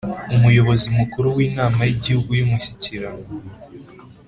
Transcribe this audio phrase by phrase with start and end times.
[0.35, 3.25] Umuyobozi mukuru w’inama yigihugu yumushyikirano